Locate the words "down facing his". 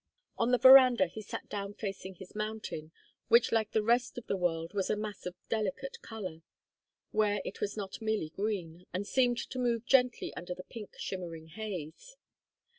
1.47-2.33